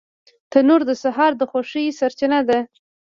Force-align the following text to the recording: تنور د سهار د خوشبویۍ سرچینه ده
تنور 0.51 0.81
د 0.89 0.91
سهار 1.03 1.31
د 1.37 1.41
خوشبویۍ 1.51 1.87
سرچینه 1.99 2.39
ده 2.49 2.59